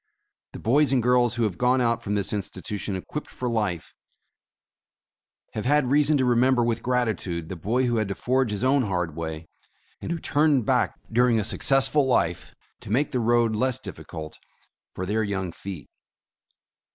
The 0.53 0.59
boys 0.59 0.91
and 0.91 1.03
girls 1.03 1.35
who 1.35 1.43
have 1.43 1.59
gone 1.59 1.79
out 1.79 2.01
from 2.01 2.15
this 2.15 2.33
institution 2.33 2.95
equipped 2.95 3.29
for 3.29 3.47
life, 3.47 3.93
have 5.53 5.65
had 5.65 5.91
reason 5.91 6.17
to 6.17 6.25
remember 6.25 6.63
with 6.63 6.81
gratitude 6.81 7.49
the 7.49 7.55
boy 7.55 7.85
who 7.85 7.97
had 7.97 8.07
to 8.07 8.15
forge 8.15 8.49
his 8.49 8.63
own 8.63 8.81
hard 8.81 9.15
way, 9.15 9.47
and 10.01 10.11
who 10.11 10.17
turned 10.17 10.65
back 10.65 10.95
during 11.11 11.39
a 11.39 11.43
successful 11.43 12.07
life, 12.07 12.55
to 12.79 12.89
make 12.89 13.11
the 13.11 13.19
road 13.19 13.55
less 13.55 13.77
difficult 13.77 14.39
for 14.91 15.05
their 15.05 15.21
young 15.21 15.51
feet. 15.51 15.87